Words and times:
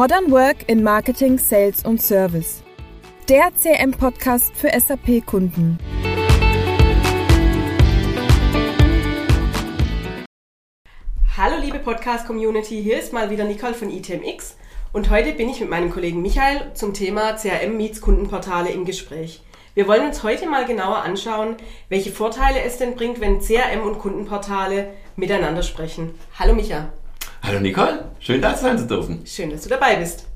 Modern 0.00 0.30
Work 0.30 0.66
in 0.66 0.82
Marketing, 0.82 1.36
Sales 1.36 1.84
und 1.84 2.00
Service. 2.00 2.62
Der 3.28 3.50
CM-Podcast 3.54 4.56
für 4.56 4.70
SAP-Kunden. 4.70 5.76
Hallo 11.36 11.56
liebe 11.60 11.80
Podcast-Community, 11.80 12.82
hier 12.82 12.98
ist 12.98 13.12
mal 13.12 13.28
wieder 13.28 13.44
Nicole 13.44 13.74
von 13.74 13.90
ITMX 13.90 14.56
und 14.94 15.10
heute 15.10 15.32
bin 15.32 15.50
ich 15.50 15.60
mit 15.60 15.68
meinem 15.68 15.90
Kollegen 15.90 16.22
Michael 16.22 16.72
zum 16.72 16.94
Thema 16.94 17.34
CRM 17.34 17.76
Meets 17.76 18.00
Kundenportale 18.00 18.70
im 18.70 18.86
Gespräch. 18.86 19.42
Wir 19.74 19.86
wollen 19.86 20.06
uns 20.06 20.22
heute 20.22 20.48
mal 20.48 20.64
genauer 20.64 21.02
anschauen, 21.02 21.56
welche 21.90 22.10
Vorteile 22.10 22.62
es 22.62 22.78
denn 22.78 22.94
bringt, 22.94 23.20
wenn 23.20 23.40
CRM 23.40 23.82
und 23.82 23.98
Kundenportale 23.98 24.94
miteinander 25.16 25.62
sprechen. 25.62 26.14
Hallo 26.38 26.54
Micha. 26.54 26.90
Hallo 27.42 27.58
Nicole, 27.58 28.04
schön 28.20 28.42
da 28.42 28.54
sein 28.54 28.78
zu 28.78 28.86
dürfen. 28.86 29.24
Schön, 29.24 29.50
dass 29.50 29.62
du 29.62 29.70
dabei 29.70 29.96
bist. 29.96 30.26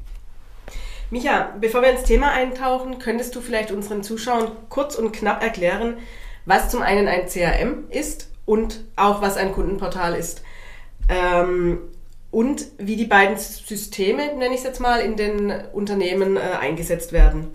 Micha, 1.10 1.52
bevor 1.60 1.82
wir 1.82 1.90
ins 1.90 2.04
Thema 2.04 2.32
eintauchen, 2.32 2.98
könntest 2.98 3.36
du 3.36 3.42
vielleicht 3.42 3.70
unseren 3.70 4.02
Zuschauern 4.02 4.50
kurz 4.70 4.94
und 4.96 5.12
knapp 5.12 5.42
erklären, 5.42 5.98
was 6.46 6.70
zum 6.70 6.80
einen 6.80 7.06
ein 7.06 7.26
CRM 7.26 7.84
ist 7.90 8.30
und 8.46 8.84
auch 8.96 9.20
was 9.20 9.36
ein 9.36 9.52
Kundenportal 9.52 10.14
ist. 10.14 10.42
Ähm, 11.10 11.78
und 12.30 12.66
wie 12.78 12.96
die 12.96 13.04
beiden 13.04 13.36
Systeme, 13.36 14.34
nenne 14.34 14.54
ich 14.54 14.60
es 14.60 14.64
jetzt 14.64 14.80
mal, 14.80 15.00
in 15.00 15.16
den 15.16 15.52
Unternehmen 15.72 16.36
äh, 16.36 16.40
eingesetzt 16.58 17.12
werden. 17.12 17.54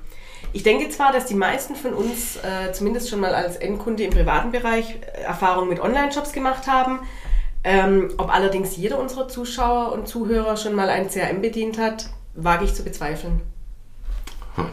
Ich 0.53 0.61
denke 0.63 0.89
zwar, 0.89 1.11
dass 1.11 1.25
die 1.25 1.35
meisten 1.35 1.75
von 1.75 1.93
uns 1.93 2.37
äh, 2.37 2.71
zumindest 2.71 3.09
schon 3.09 3.19
mal 3.19 3.33
als 3.33 3.55
Endkunde 3.55 4.03
im 4.03 4.11
privaten 4.11 4.51
Bereich 4.51 4.95
äh, 5.01 5.21
Erfahrungen 5.21 5.69
mit 5.69 5.79
Online-Shops 5.79 6.33
gemacht 6.33 6.67
haben. 6.67 6.99
Ähm, 7.63 8.09
ob 8.17 8.33
allerdings 8.33 8.77
jeder 8.77 8.99
unserer 8.99 9.27
Zuschauer 9.27 9.91
und 9.91 10.07
Zuhörer 10.07 10.55
schon 10.55 10.75
mal 10.75 10.89
ein 10.89 11.09
CRM 11.09 11.41
bedient 11.41 11.77
hat, 11.77 12.09
wage 12.35 12.65
ich 12.65 12.73
zu 12.73 12.83
bezweifeln. 12.83 13.41
Hm. 14.55 14.65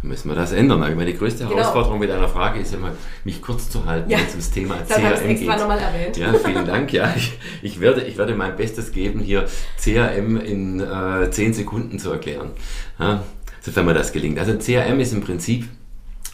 Müssen 0.00 0.28
wir 0.28 0.36
das 0.36 0.52
ändern? 0.52 0.80
Ich 0.88 0.94
meine, 0.94 1.10
die 1.10 1.18
größte 1.18 1.44
genau. 1.44 1.56
Herausforderung 1.56 1.98
mit 1.98 2.10
einer 2.10 2.28
Frage 2.28 2.60
ist 2.60 2.72
ja 2.72 2.78
mal, 2.78 2.92
mich 3.24 3.42
kurz 3.42 3.68
zu 3.68 3.84
halten, 3.84 4.08
ja. 4.08 4.18
wenn 4.18 4.26
es 4.26 4.30
ums 4.30 4.50
Thema 4.52 4.76
CRM 4.86 5.10
das 5.10 5.22
geht. 5.22 5.30
extra 5.30 5.56
nochmal 5.56 5.80
erwähnt. 5.80 6.16
Ja, 6.16 6.32
vielen 6.34 6.64
Dank. 6.64 6.92
Ja, 6.92 7.12
ich, 7.16 7.36
ich, 7.62 7.80
werde, 7.80 8.02
ich 8.02 8.16
werde 8.16 8.36
mein 8.36 8.54
Bestes 8.54 8.92
geben, 8.92 9.18
hier 9.18 9.46
CRM 9.76 10.36
in 10.36 10.80
äh, 10.80 11.28
10 11.28 11.52
Sekunden 11.52 11.98
zu 11.98 12.12
erklären. 12.12 12.52
Ja, 13.00 13.24
sofern 13.60 13.86
mir 13.86 13.94
das 13.94 14.12
gelingt. 14.12 14.38
Also 14.38 14.56
CRM 14.56 15.00
ist 15.00 15.12
im 15.12 15.20
Prinzip, 15.20 15.68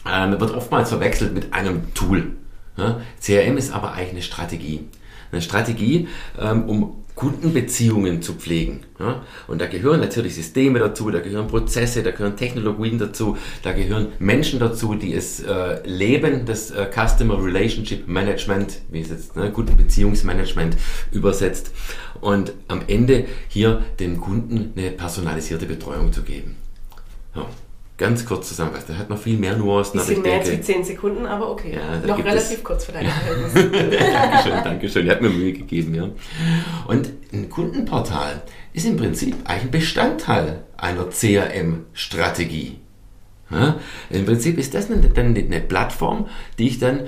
äh, 0.05 0.39
wird 0.39 0.53
oftmals 0.53 0.89
verwechselt 0.89 1.33
mit 1.33 1.51
einem 1.51 1.91
Tool. 1.95 2.33
Ja, 2.77 3.01
CRM 3.19 3.57
ist 3.57 3.73
aber 3.73 3.93
eigentlich 3.93 4.11
eine 4.11 4.21
Strategie. 4.21 4.81
Eine 5.35 5.41
Strategie, 5.41 6.07
ähm, 6.39 6.63
um 6.69 7.03
Kundenbeziehungen 7.15 8.21
zu 8.21 8.35
pflegen. 8.35 8.85
Ja? 8.99 9.21
Und 9.47 9.59
da 9.59 9.67
gehören 9.67 9.99
natürlich 9.99 10.35
Systeme 10.35 10.79
dazu, 10.79 11.11
da 11.11 11.19
gehören 11.19 11.47
Prozesse, 11.47 12.03
da 12.03 12.11
gehören 12.11 12.37
Technologien 12.37 12.97
dazu, 12.97 13.37
da 13.63 13.73
gehören 13.73 14.13
Menschen 14.19 14.59
dazu, 14.59 14.95
die 14.95 15.13
es 15.13 15.41
äh, 15.41 15.85
leben, 15.85 16.45
das 16.45 16.71
äh, 16.71 16.87
Customer 16.89 17.41
Relationship 17.43 18.07
Management, 18.07 18.79
wie 18.89 19.01
es 19.01 19.09
jetzt 19.09 19.35
ne, 19.35 19.51
Kundenbeziehungsmanagement 19.51 20.77
übersetzt. 21.11 21.71
Und 22.21 22.53
am 22.69 22.81
Ende 22.87 23.25
hier 23.49 23.81
dem 23.99 24.21
Kunden 24.21 24.71
eine 24.77 24.91
personalisierte 24.91 25.65
Betreuung 25.65 26.13
zu 26.13 26.23
geben. 26.23 26.55
Ja 27.35 27.45
ganz 27.97 28.25
kurz 28.25 28.49
zusammenfassen. 28.49 28.87
Der 28.89 28.97
hat 28.97 29.09
noch 29.09 29.17
viel 29.17 29.37
mehr 29.37 29.55
Nuancen. 29.55 29.99
Bisschen 29.99 30.21
mehr 30.21 30.39
denke, 30.39 30.51
als 30.51 30.67
wie 30.67 30.73
10 30.73 30.83
Sekunden, 30.83 31.25
aber 31.25 31.49
okay. 31.51 31.75
Ja, 31.75 32.05
noch 32.05 32.17
relativ 32.17 32.57
es, 32.57 32.63
kurz 32.63 32.85
für 32.85 32.91
deine 32.91 33.09
Verhältnisse. 33.09 33.69
Dankeschön, 34.11 34.63
Dankeschön. 34.63 35.07
Er 35.07 35.15
hat 35.15 35.21
mir 35.21 35.29
Mühe 35.29 35.53
gegeben. 35.53 35.95
Ja. 35.95 36.09
Und 36.87 37.11
ein 37.31 37.49
Kundenportal 37.49 38.41
ist 38.73 38.85
im 38.85 38.97
Prinzip 38.97 39.35
eigentlich 39.45 39.63
ein 39.63 39.71
Bestandteil 39.71 40.63
einer 40.77 41.09
CRM-Strategie. 41.09 42.79
Ja, 43.51 43.79
Im 44.09 44.25
Prinzip 44.25 44.57
ist 44.57 44.73
das 44.73 44.89
eine, 44.89 45.07
eine 45.15 45.61
Plattform, 45.61 46.27
die 46.57 46.67
ich 46.67 46.79
dann 46.79 47.07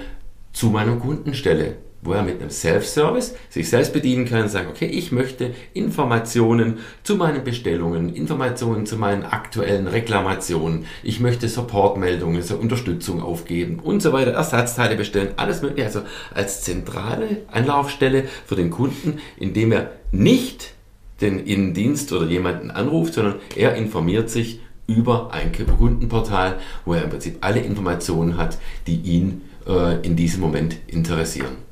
zu 0.53 0.67
meinem 0.67 1.00
Kunden 1.00 1.34
stelle 1.34 1.78
wo 2.07 2.13
er 2.13 2.23
mit 2.23 2.40
einem 2.40 2.50
Self-Service 2.50 3.35
sich 3.50 3.69
selbst 3.69 3.94
bedienen 3.94 4.25
kann 4.25 4.44
und 4.44 4.50
sagen, 4.50 4.69
okay, 4.69 4.85
ich 4.85 5.12
möchte 5.12 5.53
Informationen 5.73 6.79
zu 7.03 7.16
meinen 7.16 7.44
Bestellungen, 7.44 8.16
Informationen 8.16 8.85
zu 8.85 8.97
meinen 8.97 9.23
aktuellen 9.23 9.88
Reklamationen, 9.88 10.85
ich 11.03 11.19
möchte 11.19 11.50
Supportmeldungen, 11.50 12.41
so 12.41 12.56
Unterstützung 12.56 13.22
aufgeben 13.22 13.79
und 13.79 14.01
so 14.01 14.13
weiter, 14.13 14.31
Ersatzteile 14.31 14.96
bestellen, 14.96 15.34
alles 15.35 15.62
mögliche, 15.62 15.85
also 15.85 16.01
als 16.34 16.63
zentrale 16.63 17.44
Anlaufstelle 17.51 18.23
für 18.46 18.56
den 18.56 18.69
Kunden, 18.69 19.19
indem 19.38 19.73
er 19.73 19.91
nicht 20.12 20.73
den 21.22 21.40
Innendienst 21.40 22.13
oder 22.13 22.25
jemanden 22.28 22.72
anruft, 22.72 23.16
sondern 23.16 23.35
er 23.56 23.75
informiert 23.75 24.29
sich 24.29 24.62
über 24.88 25.34
ein 25.34 25.51
Kundenportal, 25.51 26.59
wo 26.85 26.94
er 26.94 27.03
im 27.03 27.09
Prinzip 27.09 27.38
alle 27.41 27.59
Informationen 27.59 28.38
hat, 28.38 28.57
die 28.85 28.96
ihn 28.96 29.41
äh, 29.67 30.00
in 30.01 30.16
diesem 30.16 30.41
Moment 30.41 30.78
interessieren. 30.88 31.66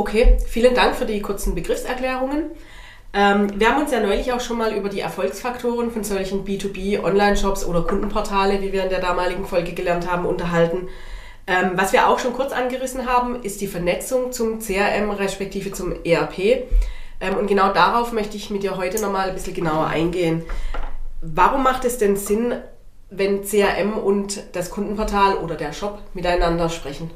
Okay, 0.00 0.38
vielen 0.46 0.74
Dank 0.74 0.96
für 0.96 1.04
die 1.04 1.20
kurzen 1.20 1.54
Begriffserklärungen. 1.54 2.44
Ähm, 3.12 3.60
wir 3.60 3.68
haben 3.68 3.82
uns 3.82 3.92
ja 3.92 4.00
neulich 4.00 4.32
auch 4.32 4.40
schon 4.40 4.56
mal 4.56 4.72
über 4.72 4.88
die 4.88 5.00
Erfolgsfaktoren 5.00 5.90
von 5.90 6.04
solchen 6.04 6.46
B2B-Online-Shops 6.46 7.66
oder 7.66 7.82
Kundenportale, 7.82 8.62
wie 8.62 8.72
wir 8.72 8.84
in 8.84 8.88
der 8.88 9.02
damaligen 9.02 9.44
Folge 9.44 9.74
gelernt 9.74 10.10
haben, 10.10 10.24
unterhalten. 10.24 10.88
Ähm, 11.46 11.72
was 11.74 11.92
wir 11.92 12.08
auch 12.08 12.18
schon 12.18 12.32
kurz 12.32 12.52
angerissen 12.52 13.04
haben, 13.04 13.42
ist 13.42 13.60
die 13.60 13.66
Vernetzung 13.66 14.32
zum 14.32 14.60
CRM 14.60 15.10
respektive 15.10 15.70
zum 15.70 15.92
ERP. 16.02 16.64
Ähm, 17.20 17.36
und 17.38 17.46
genau 17.46 17.70
darauf 17.74 18.12
möchte 18.12 18.38
ich 18.38 18.48
mit 18.48 18.62
dir 18.62 18.78
heute 18.78 19.02
nochmal 19.02 19.28
ein 19.28 19.34
bisschen 19.34 19.52
genauer 19.52 19.88
eingehen. 19.88 20.44
Warum 21.20 21.62
macht 21.62 21.84
es 21.84 21.98
denn 21.98 22.16
Sinn, 22.16 22.54
wenn 23.10 23.44
CRM 23.44 23.98
und 23.98 24.44
das 24.52 24.70
Kundenportal 24.70 25.34
oder 25.36 25.56
der 25.56 25.74
Shop 25.74 25.98
miteinander 26.14 26.70
sprechen? 26.70 27.10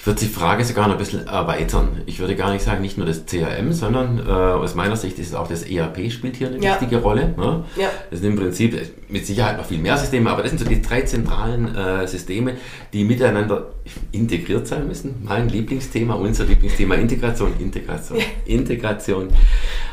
Ich 0.00 0.06
würde 0.06 0.20
die 0.20 0.28
Frage 0.28 0.64
sogar 0.64 0.86
noch 0.86 0.94
ein 0.94 0.98
bisschen 0.98 1.26
erweitern. 1.26 2.00
Ich 2.06 2.20
würde 2.20 2.34
gar 2.34 2.50
nicht 2.54 2.64
sagen, 2.64 2.80
nicht 2.80 2.96
nur 2.96 3.06
das 3.06 3.26
CRM, 3.26 3.74
sondern 3.74 4.18
äh, 4.18 4.30
aus 4.30 4.74
meiner 4.74 4.96
Sicht 4.96 5.18
ist 5.18 5.34
auch 5.34 5.46
das 5.46 5.62
ERP 5.62 6.10
spielt 6.10 6.36
hier 6.36 6.48
eine 6.48 6.56
ja. 6.56 6.72
wichtige 6.72 7.02
Rolle. 7.02 7.34
Ne? 7.36 7.64
Ja. 7.76 7.90
Das 8.10 8.20
sind 8.20 8.30
im 8.30 8.36
Prinzip 8.36 8.80
mit 9.10 9.26
Sicherheit 9.26 9.58
noch 9.58 9.66
viel 9.66 9.76
mehr 9.76 9.98
Systeme, 9.98 10.30
aber 10.30 10.40
das 10.40 10.52
sind 10.52 10.58
so 10.58 10.64
die 10.64 10.80
drei 10.80 11.02
zentralen 11.02 11.74
äh, 11.74 12.08
Systeme, 12.08 12.54
die 12.94 13.04
miteinander 13.04 13.72
integriert 14.10 14.66
sein 14.66 14.88
müssen. 14.88 15.16
Mein 15.22 15.50
Lieblingsthema, 15.50 16.14
unser 16.14 16.44
Lieblingsthema 16.44 16.94
Integration, 16.94 17.52
Integration, 17.58 18.20
ja. 18.20 18.24
Integration. 18.46 19.28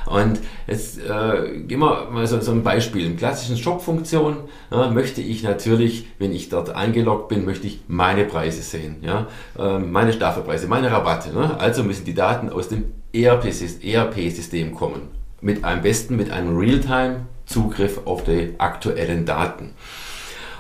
Und 0.08 0.40
jetzt 0.68 1.00
äh, 1.00 1.68
wir 1.68 1.78
mal 1.78 2.26
so, 2.28 2.40
so 2.40 2.52
ein 2.52 2.64
Beispiel. 2.64 3.06
Im 3.06 3.18
klassischen 3.18 3.58
Shop-Funktion 3.58 4.38
ja, 4.72 4.90
möchte 4.90 5.22
ich 5.22 5.44
natürlich, 5.44 6.08
wenn 6.18 6.34
ich 6.34 6.50
dort 6.50 6.70
eingeloggt 6.70 7.28
bin, 7.30 7.46
möchte 7.46 7.68
ich 7.68 7.82
meine 7.88 8.26
Preise 8.26 8.62
sehen. 8.62 8.98
Ja? 9.02 9.28
Ähm, 9.58 9.92
meine 9.92 10.14
Staffelpreise, 10.14 10.68
meine 10.68 10.92
Rabatte. 10.92 11.34
Ne? 11.34 11.60
Also 11.60 11.84
müssen 11.84 12.06
die 12.06 12.14
Daten 12.14 12.50
aus 12.50 12.70
dem 12.70 12.86
ERP-System 13.14 14.74
kommen. 14.74 15.02
Mit 15.42 15.64
am 15.64 15.82
besten 15.82 16.16
mit 16.16 16.32
einem 16.32 16.58
Realtime-Zugriff 16.58 18.02
auf 18.06 18.24
die 18.24 18.56
aktuellen 18.58 19.26
Daten. 19.26 19.74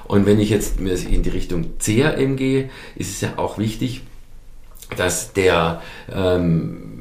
Und 0.05 0.25
wenn 0.25 0.39
ich 0.39 0.49
jetzt 0.49 0.79
in 0.79 1.23
die 1.23 1.29
Richtung 1.29 1.77
CRM 1.79 2.37
gehe, 2.37 2.69
ist 2.95 3.11
es 3.11 3.21
ja 3.21 3.33
auch 3.37 3.57
wichtig, 3.57 4.03
dass 4.95 5.33
der 5.33 5.81
ähm, 6.13 6.96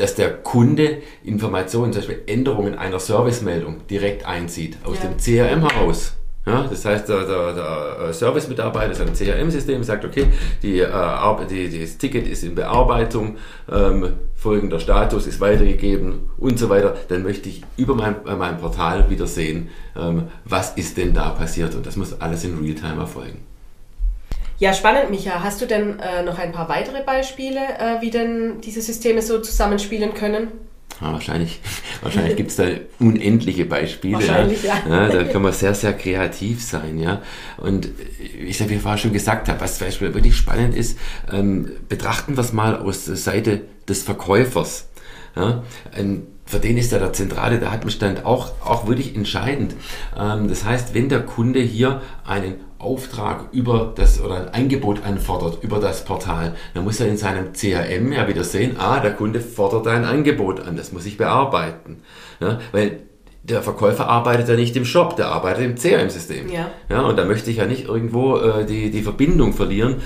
dass 0.00 0.14
der 0.14 0.32
Kunde 0.38 0.98
Informationen, 1.22 1.92
zum 1.92 2.00
Beispiel 2.00 2.22
Änderungen 2.26 2.76
einer 2.76 2.98
Servicemeldung 2.98 3.86
direkt 3.88 4.26
einzieht 4.26 4.78
aus 4.84 4.96
ja. 5.02 5.08
dem 5.08 5.18
CRM 5.18 5.68
heraus. 5.68 6.14
Ja, 6.46 6.66
das 6.68 6.84
heißt, 6.86 7.06
der, 7.06 7.26
der, 7.26 7.52
der 7.52 8.12
Service-Mitarbeiter 8.14 8.92
ist 8.92 9.00
ein 9.02 9.12
CRM-System, 9.12 9.84
sagt, 9.84 10.06
okay, 10.06 10.26
die, 10.62 10.80
äh, 10.80 11.46
die, 11.50 11.80
das 11.80 11.98
Ticket 11.98 12.26
ist 12.26 12.42
in 12.42 12.54
Bearbeitung, 12.54 13.36
ähm, 13.70 14.14
folgender 14.34 14.80
Status 14.80 15.26
ist 15.26 15.38
weitergegeben 15.40 16.30
und 16.38 16.58
so 16.58 16.70
weiter. 16.70 16.96
Dann 17.08 17.22
möchte 17.22 17.50
ich 17.50 17.62
über 17.76 17.94
mein, 17.94 18.26
äh, 18.26 18.34
mein 18.36 18.56
Portal 18.56 19.10
wieder 19.10 19.26
sehen, 19.26 19.68
ähm, 19.94 20.28
was 20.46 20.72
ist 20.76 20.96
denn 20.96 21.12
da 21.12 21.28
passiert. 21.28 21.74
Und 21.74 21.84
das 21.84 21.96
muss 21.96 22.18
alles 22.22 22.42
in 22.42 22.58
Realtime 22.58 23.00
erfolgen. 23.00 23.49
Ja, 24.60 24.74
spannend, 24.74 25.10
Micha. 25.10 25.42
Hast 25.42 25.62
du 25.62 25.66
denn 25.66 25.98
äh, 26.00 26.22
noch 26.22 26.38
ein 26.38 26.52
paar 26.52 26.68
weitere 26.68 27.02
Beispiele, 27.02 27.60
äh, 27.60 28.02
wie 28.02 28.10
denn 28.10 28.60
diese 28.60 28.82
Systeme 28.82 29.22
so 29.22 29.40
zusammenspielen 29.40 30.12
können? 30.12 30.48
Ja, 31.00 31.14
wahrscheinlich 31.14 31.60
wahrscheinlich 32.02 32.36
gibt 32.36 32.50
es 32.50 32.56
da 32.56 32.66
unendliche 32.98 33.64
Beispiele. 33.64 34.16
Wahrscheinlich, 34.16 34.62
ja. 34.62 34.74
ja. 34.86 35.08
Da 35.08 35.24
kann 35.24 35.40
man 35.40 35.54
sehr, 35.54 35.72
sehr 35.72 35.94
kreativ 35.94 36.62
sein. 36.62 36.98
Ja. 36.98 37.22
Und 37.56 37.88
ich 38.38 38.58
sage, 38.58 38.68
wie 38.68 38.74
ich 38.74 38.82
vorher 38.82 38.98
schon 38.98 39.14
gesagt 39.14 39.48
habe, 39.48 39.58
was 39.62 39.78
zum 39.78 39.86
Beispiel 39.86 40.12
wirklich 40.12 40.36
spannend 40.36 40.76
ist, 40.76 40.98
ähm, 41.32 41.72
betrachten 41.88 42.36
wir 42.36 42.42
es 42.42 42.52
mal 42.52 42.76
aus 42.76 43.06
der 43.06 43.16
Seite 43.16 43.62
des 43.88 44.02
Verkäufers. 44.02 44.88
Ja? 45.36 45.62
Ein, 45.96 46.26
für 46.44 46.58
den 46.58 46.76
ist 46.76 46.92
ja 46.92 46.98
der 46.98 47.14
zentrale 47.14 47.60
Datenbestand 47.60 48.26
auch, 48.26 48.52
auch 48.62 48.86
wirklich 48.86 49.16
entscheidend. 49.16 49.74
Ähm, 50.18 50.48
das 50.48 50.66
heißt, 50.66 50.92
wenn 50.92 51.08
der 51.08 51.20
Kunde 51.20 51.60
hier 51.60 52.02
einen 52.26 52.56
Auftrag 52.80 53.48
über 53.52 53.92
das 53.94 54.20
oder 54.20 54.36
ein 54.36 54.48
Angebot 54.54 55.04
anfordert 55.04 55.62
über 55.62 55.78
das 55.78 56.04
Portal, 56.04 56.54
dann 56.74 56.84
muss 56.84 57.00
er 57.00 57.08
in 57.08 57.16
seinem 57.16 57.52
CRM 57.52 58.12
ja 58.12 58.26
wieder 58.26 58.44
sehen, 58.44 58.76
ah, 58.78 59.00
der 59.00 59.12
Kunde 59.12 59.40
fordert 59.40 59.86
ein 59.86 60.04
Angebot 60.04 60.60
an, 60.60 60.76
das 60.76 60.92
muss 60.92 61.06
ich 61.06 61.16
bearbeiten. 61.16 62.02
Ja, 62.40 62.58
weil 62.72 63.00
der 63.42 63.62
Verkäufer 63.62 64.06
arbeitet 64.06 64.48
ja 64.48 64.54
nicht 64.54 64.76
im 64.76 64.84
Shop, 64.84 65.16
der 65.16 65.28
arbeitet 65.28 65.64
im 65.64 65.74
CRM-System. 65.74 66.50
Ja. 66.50 66.70
ja. 66.90 67.00
Und 67.00 67.18
da 67.18 67.24
möchte 67.24 67.50
ich 67.50 67.56
ja 67.56 67.66
nicht 67.66 67.86
irgendwo 67.86 68.36
äh, 68.36 68.66
die, 68.66 68.90
die 68.90 69.02
Verbindung 69.02 69.54
verlieren. 69.54 69.96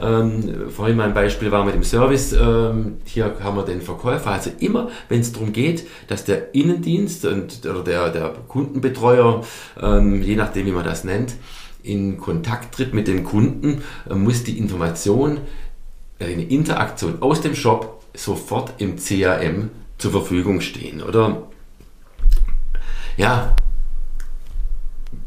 Ähm, 0.00 0.68
vorhin 0.68 0.96
mein 0.96 1.14
Beispiel 1.14 1.50
war 1.50 1.64
mit 1.64 1.74
dem 1.74 1.84
Service. 1.84 2.34
Ähm, 2.34 2.98
hier 3.04 3.34
haben 3.42 3.56
wir 3.56 3.64
den 3.64 3.80
Verkäufer. 3.80 4.32
Also 4.32 4.50
immer, 4.58 4.90
wenn 5.08 5.20
es 5.20 5.32
darum 5.32 5.52
geht, 5.52 5.86
dass 6.08 6.24
der 6.24 6.54
Innendienst 6.54 7.24
und, 7.24 7.64
oder 7.64 7.82
der, 7.82 8.10
der 8.10 8.34
Kundenbetreuer, 8.46 9.42
ähm, 9.80 10.22
je 10.22 10.36
nachdem 10.36 10.66
wie 10.66 10.72
man 10.72 10.84
das 10.84 11.04
nennt, 11.04 11.34
in 11.82 12.18
Kontakt 12.18 12.74
tritt 12.74 12.94
mit 12.94 13.08
den 13.08 13.24
Kunden, 13.24 13.82
äh, 14.08 14.14
muss 14.14 14.44
die 14.44 14.58
Information, 14.58 15.38
äh, 16.18 16.26
eine 16.26 16.44
Interaktion 16.44 17.22
aus 17.22 17.40
dem 17.40 17.54
Shop 17.54 18.02
sofort 18.14 18.74
im 18.78 18.96
CRM 18.96 19.70
zur 19.98 20.12
Verfügung 20.12 20.60
stehen. 20.60 21.02
Oder 21.02 21.48
ja, 23.16 23.54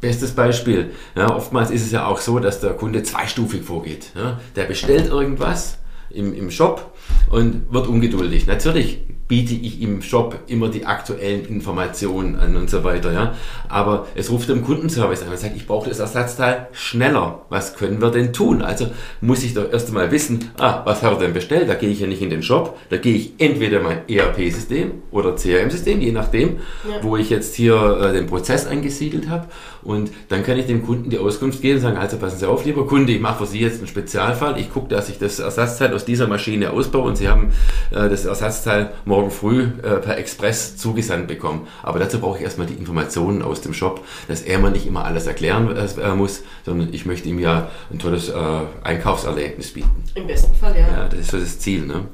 Bestes 0.01 0.31
Beispiel. 0.31 0.91
Ja, 1.15 1.35
oftmals 1.35 1.69
ist 1.69 1.83
es 1.83 1.91
ja 1.91 2.07
auch 2.07 2.19
so, 2.19 2.39
dass 2.39 2.59
der 2.59 2.73
Kunde 2.73 3.03
zweistufig 3.03 3.63
vorgeht. 3.63 4.11
Ja, 4.15 4.39
der 4.55 4.65
bestellt 4.65 5.07
irgendwas 5.07 5.77
im, 6.09 6.33
im 6.33 6.49
Shop 6.49 6.94
und 7.29 7.71
wird 7.71 7.87
ungeduldig. 7.87 8.47
Natürlich 8.47 8.99
biete 9.27 9.55
ich 9.55 9.81
im 9.81 10.01
Shop 10.01 10.39
immer 10.47 10.69
die 10.69 10.85
aktuellen 10.85 11.45
Informationen 11.45 12.35
an 12.35 12.55
und 12.55 12.69
so 12.69 12.83
weiter. 12.83 13.11
Ja? 13.11 13.33
Aber 13.69 14.07
es 14.13 14.29
ruft 14.29 14.49
im 14.49 14.63
Kundenservice 14.63 15.23
an 15.23 15.29
und 15.29 15.39
sagt, 15.39 15.55
ich 15.55 15.65
brauche 15.65 15.89
das 15.89 15.99
Ersatzteil 15.99 16.67
schneller. 16.73 17.45
Was 17.49 17.75
können 17.75 18.01
wir 18.01 18.11
denn 18.11 18.33
tun? 18.33 18.61
Also 18.61 18.87
muss 19.21 19.43
ich 19.43 19.55
doch 19.55 19.71
erst 19.71 19.87
einmal 19.87 20.11
wissen, 20.11 20.51
ah, 20.59 20.81
was 20.85 21.01
hat 21.01 21.13
er 21.13 21.19
denn 21.19 21.33
bestellt? 21.33 21.69
Da 21.69 21.73
gehe 21.73 21.89
ich 21.89 21.99
ja 21.99 22.07
nicht 22.07 22.21
in 22.21 22.29
den 22.29 22.43
Shop, 22.43 22.77
da 22.89 22.97
gehe 22.97 23.15
ich 23.15 23.33
entweder 23.39 23.81
mein 23.81 24.07
ERP-System 24.07 24.91
oder 25.09 25.35
CRM-System, 25.35 26.01
je 26.01 26.11
nachdem, 26.11 26.57
ja. 26.87 27.01
wo 27.01 27.17
ich 27.17 27.31
jetzt 27.31 27.55
hier 27.55 27.99
äh, 28.01 28.13
den 28.13 28.27
Prozess 28.27 28.67
eingesiedelt 28.67 29.27
habe. 29.27 29.47
Und 29.83 30.11
dann 30.29 30.43
kann 30.43 30.57
ich 30.57 30.67
dem 30.67 30.85
Kunden 30.85 31.09
die 31.09 31.17
Auskunft 31.17 31.61
geben 31.61 31.75
und 31.75 31.81
sagen, 31.81 31.97
also 31.97 32.17
passen 32.17 32.39
Sie 32.39 32.47
auf, 32.47 32.65
lieber 32.65 32.85
Kunde, 32.85 33.11
ich 33.11 33.21
mache 33.21 33.45
für 33.45 33.51
Sie 33.51 33.59
jetzt 33.59 33.79
einen 33.79 33.87
Spezialfall. 33.87 34.59
Ich 34.59 34.71
gucke, 34.71 34.89
dass 34.89 35.09
ich 35.09 35.17
das 35.17 35.39
Ersatzteil 35.39 35.93
aus 35.93 36.05
dieser 36.05 36.27
Maschine 36.27 36.71
ausbaue 36.71 36.94
und 37.01 37.17
Sie 37.17 37.29
haben 37.29 37.51
äh, 37.91 38.09
das 38.09 38.25
Ersatzteil 38.25 38.91
morgen 39.05 39.31
früh 39.31 39.63
äh, 39.63 39.97
per 39.97 40.17
Express 40.17 40.77
zugesandt 40.77 41.27
bekommen. 41.27 41.67
Aber 41.83 41.99
dazu 41.99 42.19
brauche 42.19 42.37
ich 42.37 42.43
erstmal 42.43 42.67
die 42.67 42.73
Informationen 42.73 43.41
aus 43.41 43.61
dem 43.61 43.73
Shop, 43.73 44.05
dass 44.27 44.41
er 44.41 44.59
mir 44.59 44.71
nicht 44.71 44.85
immer 44.85 45.05
alles 45.05 45.27
erklären 45.27 45.75
äh, 45.75 46.15
muss, 46.15 46.43
sondern 46.65 46.93
ich 46.93 47.05
möchte 47.05 47.29
ihm 47.29 47.39
ja 47.39 47.69
ein 47.91 47.99
tolles 47.99 48.29
äh, 48.29 48.35
Einkaufserlebnis 48.83 49.71
bieten. 49.71 50.03
Im 50.15 50.27
besten 50.27 50.53
Fall, 50.55 50.75
ja. 50.77 50.87
Ja, 50.87 51.07
das 51.09 51.19
ist 51.19 51.31
so 51.31 51.39
das 51.39 51.59
Ziel. 51.59 51.85
Ne? 51.85 52.05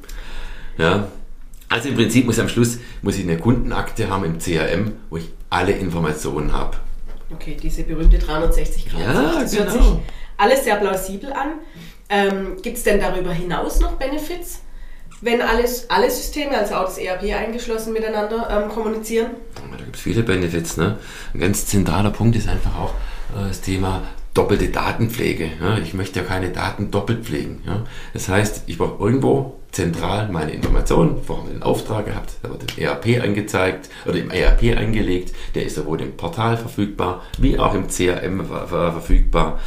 Ja. 0.78 1.08
Also 1.70 1.88
im 1.88 1.96
Prinzip 1.96 2.26
muss 2.26 2.38
am 2.38 2.50
Schluss 2.50 2.80
muss 3.02 3.18
ich 3.18 3.24
eine 3.24 3.38
Kundenakte 3.38 4.10
haben 4.10 4.26
im 4.26 4.40
CRM, 4.40 4.94
wo 5.10 5.18
ich 5.18 5.30
alle 5.50 5.72
Informationen 5.72 6.52
habe. 6.52 6.78
Okay, 7.34 7.56
diese 7.62 7.84
berühmte 7.84 8.18
360 8.18 8.90
Grad. 8.90 9.00
Ja, 9.00 9.40
das 9.42 9.52
genau. 9.52 9.64
hört 9.64 9.72
sich 9.72 9.92
alles 10.38 10.64
sehr 10.64 10.76
plausibel 10.76 11.32
an. 11.32 11.54
Ähm, 12.10 12.58
Gibt 12.62 12.78
es 12.78 12.84
denn 12.84 13.00
darüber 13.00 13.32
hinaus 13.32 13.80
noch 13.80 13.94
Benefits, 13.94 14.62
wenn 15.22 15.42
alles, 15.42 15.90
alle 15.90 16.10
Systeme, 16.10 16.58
also 16.58 16.76
auch 16.76 16.86
das 16.86 16.98
ERP 16.98 17.34
eingeschlossen, 17.36 17.94
miteinander 17.94 18.50
ähm, 18.50 18.70
kommunizieren? 18.70 19.32
Da 19.56 19.78
gibt 19.78 19.96
es 19.96 20.02
viele 20.02 20.24
Benefits. 20.24 20.78
Ne? 20.78 20.98
Ein 21.34 21.40
ganz 21.40 21.68
zentraler 21.68 22.10
Punkt 22.10 22.36
ist 22.36 22.50
einfach 22.50 22.76
auch 22.78 22.94
äh, 23.36 23.48
das 23.48 23.62
Thema 23.62 24.02
doppelte 24.34 24.70
Datenpflege. 24.70 25.50
Ja? 25.62 25.78
Ich 25.78 25.94
möchte 25.94 26.20
ja 26.20 26.26
keine 26.26 26.50
Daten 26.50 26.90
doppelt 26.90 27.26
pflegen. 27.26 27.64
Ja? 27.66 27.86
Das 28.14 28.30
heißt, 28.30 28.64
ich 28.66 28.78
brauche 28.78 29.04
irgendwo 29.04 29.60
zentral 29.72 30.28
meine 30.30 30.52
Informationen, 30.52 31.24
vorher 31.24 31.52
den 31.52 31.64
Auftrag 31.64 32.06
gehabt, 32.06 32.34
der 32.44 32.50
wird 32.50 32.78
im 32.78 32.84
ERP 32.84 33.24
angezeigt 33.24 33.90
oder 34.06 34.18
im 34.18 34.30
ERP 34.30 34.78
angelegt, 34.78 35.34
der 35.56 35.66
ist 35.66 35.76
sowohl 35.76 36.02
im 36.02 36.18
Portal 36.18 36.58
verfügbar, 36.58 37.22
wie 37.38 37.58
auch 37.58 37.74
im 37.74 37.88
CRM 37.88 38.46
verfügbar. 38.46 39.60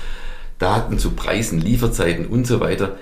Daten 0.58 0.98
zu 0.98 1.12
Preisen, 1.12 1.60
Lieferzeiten 1.60 2.26
und 2.26 2.46
so 2.46 2.60
weiter 2.60 2.96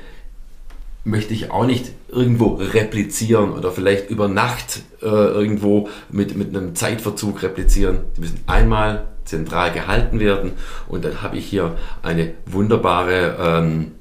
möchte 1.04 1.34
ich 1.34 1.50
auch 1.50 1.66
nicht 1.66 1.93
irgendwo 2.08 2.54
replizieren 2.54 3.52
oder 3.52 3.72
vielleicht 3.72 4.10
über 4.10 4.28
Nacht 4.28 4.82
äh, 5.02 5.06
irgendwo 5.06 5.88
mit, 6.10 6.37
mit 6.37 6.54
einem 6.56 6.75
Zeitverzug 6.75 7.43
replizieren. 7.43 8.00
Die 8.16 8.20
müssen 8.20 8.40
einmal 8.46 9.06
zentral 9.25 9.72
gehalten 9.72 10.20
werden 10.20 10.52
und 10.88 11.04
dann 11.04 11.22
habe 11.22 11.38
ich 11.38 11.46
hier 11.46 11.76
eine 12.02 12.34
wunderbare 12.46 13.37
ähm, 13.40 13.93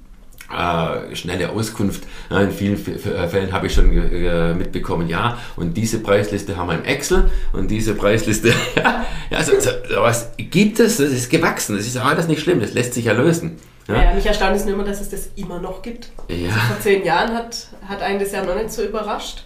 äh, 0.52 1.16
schnelle 1.16 1.50
Auskunft. 1.50 2.04
Ja, 2.30 2.42
in 2.42 2.52
vielen 2.52 2.76
äh, 2.76 3.28
Fällen 3.28 3.52
habe 3.52 3.68
ich 3.68 3.74
schon 3.74 3.92
äh, 3.92 4.54
mitbekommen, 4.54 5.08
ja, 5.08 5.38
und 5.56 5.78
diese 5.78 6.00
Preisliste 6.00 6.58
haben 6.58 6.68
wir 6.68 6.76
im 6.76 6.84
Excel 6.84 7.30
und 7.54 7.72
diese 7.72 7.94
Preisliste, 7.94 8.50
ja, 8.76 9.06
also, 9.32 9.54
so, 9.60 9.70
was 9.98 10.32
gibt 10.38 10.80
es, 10.80 10.98
das 10.98 11.12
ist 11.12 11.30
gewachsen, 11.30 11.78
das 11.78 11.88
ist 11.88 11.98
alles 11.98 12.28
nicht 12.28 12.42
schlimm, 12.42 12.60
das 12.60 12.74
lässt 12.74 12.94
sich 12.94 13.06
ja 13.06 13.14
lösen. 13.14 13.58
Ja? 13.88 14.04
ja 14.04 14.14
mich 14.14 14.26
erstaunt 14.26 14.56
es 14.56 14.66
nur 14.66 14.76
immer, 14.76 14.84
dass 14.84 15.02
es 15.02 15.10
das 15.10 15.30
immer 15.36 15.60
noch 15.60 15.82
gibt. 15.82 16.10
Ja. 16.28 16.50
Also 16.50 16.60
vor 16.60 16.80
zehn 16.80 17.06
Jahren 17.06 17.34
hat, 17.34 17.68
hat 17.88 18.02
einen 18.02 18.20
das 18.20 18.32
ja 18.32 18.44
noch 18.44 18.56
nicht 18.56 18.72
so 18.72 18.84
überrascht. 18.84 19.44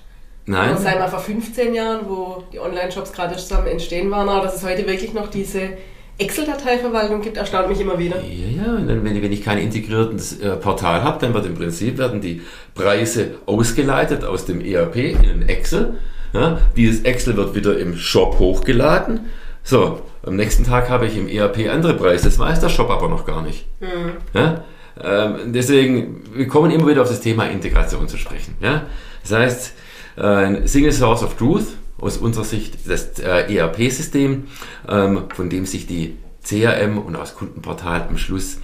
Nein. 0.47 0.75
Und 0.75 0.81
sei 0.81 0.97
mal 0.99 1.07
vor 1.07 1.19
15 1.19 1.73
Jahren, 1.73 2.01
wo 2.07 2.43
die 2.53 2.59
Online-Shops 2.59 3.11
gerade 3.13 3.35
zusammen 3.35 3.67
entstehen 3.67 4.11
waren, 4.11 4.29
aber 4.29 4.43
dass 4.45 4.57
es 4.57 4.63
heute 4.63 4.85
wirklich 4.85 5.13
noch 5.13 5.27
diese 5.27 5.69
Excel-Dateiverwaltung 6.17 7.21
gibt, 7.21 7.37
erstaunt 7.37 7.67
mich 7.67 7.81
immer 7.81 7.97
wieder. 7.99 8.17
Ja, 8.21 8.63
ja, 8.63 8.75
und 8.75 8.87
dann, 8.87 9.03
wenn, 9.03 9.21
wenn 9.21 9.31
ich 9.31 9.43
kein 9.43 9.57
integriertes 9.57 10.39
äh, 10.39 10.55
Portal 10.55 11.03
habe, 11.03 11.19
dann 11.19 11.33
wird 11.33 11.45
im 11.45 11.55
Prinzip 11.55 11.97
werden 11.97 12.21
die 12.21 12.41
Preise 12.73 13.35
ausgeleitet 13.45 14.23
aus 14.23 14.45
dem 14.45 14.61
ERP 14.61 14.95
in 14.95 15.49
Excel. 15.49 15.95
Ja, 16.33 16.59
dieses 16.75 17.03
Excel 17.03 17.35
wird 17.37 17.55
wieder 17.55 17.77
im 17.79 17.97
Shop 17.97 18.39
hochgeladen. 18.39 19.21
So, 19.67 20.03
am 20.21 20.35
nächsten 20.35 20.63
Tag 20.63 20.91
habe 20.91 21.07
ich 21.07 21.17
im 21.17 21.27
ERP 21.27 21.67
andere 21.71 21.95
Preise. 21.95 22.25
Das 22.25 22.37
weiß 22.37 22.59
der 22.59 22.69
Shop 22.69 22.91
aber 22.91 23.09
noch 23.09 23.25
gar 23.25 23.41
nicht. 23.41 23.65
Mhm. 23.81 24.11
Ja? 24.33 24.63
Ähm, 25.01 25.53
deswegen, 25.53 26.21
wir 26.35 26.47
kommen 26.47 26.69
immer 26.69 26.87
wieder 26.87 27.01
auf 27.01 27.09
das 27.09 27.19
Thema 27.19 27.47
Integration 27.47 28.07
zu 28.07 28.17
sprechen. 28.17 28.55
Ja? 28.61 28.83
Das 29.23 29.31
heißt, 29.31 29.73
äh, 30.17 30.21
ein 30.21 30.67
Single 30.67 30.91
Source 30.91 31.23
of 31.23 31.35
Truth 31.35 31.65
aus 31.99 32.17
unserer 32.17 32.43
Sicht 32.43 32.87
das 32.87 33.17
äh, 33.17 33.55
ERP-System, 33.55 34.47
ähm, 34.87 35.23
von 35.33 35.49
dem 35.49 35.65
sich 35.65 35.87
die 35.87 36.15
CRM 36.43 36.99
und 36.99 37.13
das 37.13 37.33
Kundenportal 37.33 38.03
am 38.07 38.19
Schluss 38.19 38.59